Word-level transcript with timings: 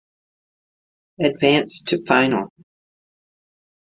Advanced 1.61 1.85
to 1.89 2.03
final 2.07 2.51